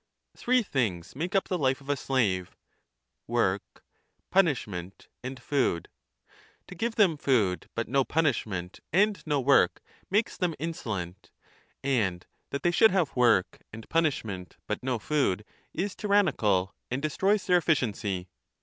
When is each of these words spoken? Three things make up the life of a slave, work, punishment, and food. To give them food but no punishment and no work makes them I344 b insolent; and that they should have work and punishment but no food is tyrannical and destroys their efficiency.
Three 0.35 0.63
things 0.63 1.15
make 1.15 1.35
up 1.35 1.47
the 1.47 1.59
life 1.59 1.79
of 1.79 1.87
a 1.87 1.95
slave, 1.95 2.57
work, 3.27 3.83
punishment, 4.31 5.07
and 5.23 5.39
food. 5.39 5.89
To 6.65 6.73
give 6.73 6.95
them 6.95 7.17
food 7.17 7.69
but 7.75 7.87
no 7.87 8.03
punishment 8.03 8.79
and 8.91 9.21
no 9.27 9.39
work 9.39 9.79
makes 10.09 10.37
them 10.37 10.53
I344 10.53 10.57
b 10.57 10.63
insolent; 10.63 11.31
and 11.83 12.25
that 12.49 12.63
they 12.63 12.71
should 12.71 12.89
have 12.89 13.15
work 13.15 13.61
and 13.71 13.87
punishment 13.89 14.57
but 14.65 14.81
no 14.81 14.97
food 14.97 15.45
is 15.71 15.95
tyrannical 15.95 16.73
and 16.89 16.99
destroys 16.99 17.45
their 17.45 17.57
efficiency. 17.57 18.27